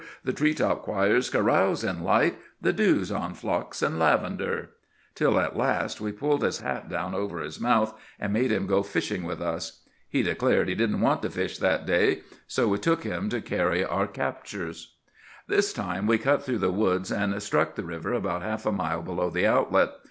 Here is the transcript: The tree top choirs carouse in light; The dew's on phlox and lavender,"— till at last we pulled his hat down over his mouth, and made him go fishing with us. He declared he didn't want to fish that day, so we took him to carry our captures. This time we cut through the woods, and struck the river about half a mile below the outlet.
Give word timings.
The 0.23 0.33
tree 0.33 0.55
top 0.55 0.81
choirs 0.81 1.29
carouse 1.29 1.83
in 1.83 2.03
light; 2.03 2.39
The 2.59 2.73
dew's 2.73 3.11
on 3.11 3.35
phlox 3.35 3.83
and 3.83 3.99
lavender,"— 3.99 4.71
till 5.13 5.39
at 5.39 5.55
last 5.55 6.01
we 6.01 6.11
pulled 6.11 6.41
his 6.41 6.61
hat 6.61 6.89
down 6.89 7.13
over 7.13 7.39
his 7.39 7.59
mouth, 7.59 7.93
and 8.19 8.33
made 8.33 8.51
him 8.51 8.65
go 8.65 8.81
fishing 8.81 9.21
with 9.21 9.39
us. 9.43 9.83
He 10.09 10.23
declared 10.23 10.69
he 10.69 10.73
didn't 10.73 11.01
want 11.01 11.21
to 11.21 11.29
fish 11.29 11.59
that 11.59 11.85
day, 11.85 12.21
so 12.47 12.67
we 12.67 12.79
took 12.79 13.03
him 13.03 13.29
to 13.29 13.41
carry 13.41 13.85
our 13.85 14.07
captures. 14.07 14.95
This 15.47 15.71
time 15.71 16.07
we 16.07 16.17
cut 16.17 16.41
through 16.43 16.57
the 16.57 16.71
woods, 16.71 17.11
and 17.11 17.39
struck 17.39 17.75
the 17.75 17.83
river 17.85 18.11
about 18.11 18.41
half 18.41 18.65
a 18.65 18.71
mile 18.71 19.03
below 19.03 19.29
the 19.29 19.45
outlet. 19.45 19.91